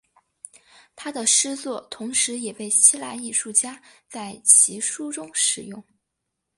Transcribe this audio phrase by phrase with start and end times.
[0.95, 5.83] 他的诗作也同时被希腊艺术家在其书中使用。